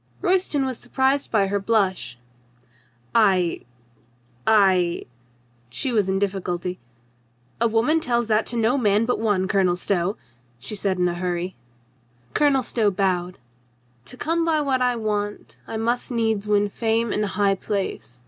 Royston 0.19 0.65
was 0.65 0.79
surprised 0.79 1.29
by 1.29 1.45
her 1.45 1.59
blush. 1.59 2.17
"I— 3.13 3.65
I 4.47 5.05
—"she 5.79 5.91
was 5.91 6.09
in 6.09 6.17
difficulty— 6.17 6.79
"a 7.61 7.67
woman 7.67 7.99
tells 7.99 8.25
that 8.25 8.47
to 8.47 8.57
no 8.57 8.79
man 8.79 9.05
but 9.05 9.19
one. 9.19 9.47
Colonel 9.47 9.75
Stow," 9.75 10.17
she 10.57 10.73
said 10.73 10.97
in 10.97 11.07
a 11.07 11.13
hurry. 11.13 11.55
Colonel 12.33 12.63
Stow 12.63 12.89
bowed. 12.89 13.37
"To 14.05 14.17
come 14.17 14.43
by 14.43 14.59
what 14.59 14.81
I 14.81 14.95
want 14.95 15.59
I 15.67 15.77
must 15.77 16.09
needs 16.09 16.47
win 16.47 16.67
fame 16.69 17.11
and 17.13 17.23
high 17.23 17.53
place. 17.53 18.19